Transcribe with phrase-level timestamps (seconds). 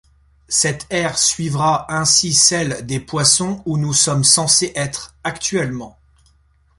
[0.49, 5.95] Cette ère suivra ainsi celle des Poissons où nous sommes censés être actuellement.